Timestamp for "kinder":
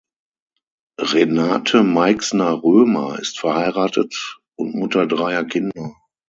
5.45-5.93